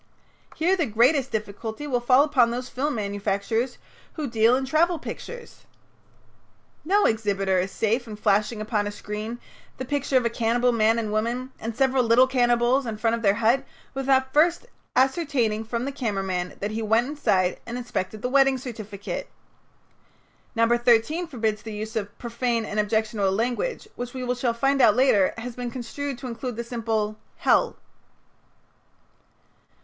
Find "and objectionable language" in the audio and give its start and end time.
22.65-23.87